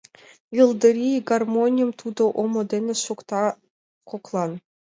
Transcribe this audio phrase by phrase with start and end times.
[0.57, 3.43] Йылдырий гармоньым тудо Омо дене шокта
[4.09, 4.51] коклан.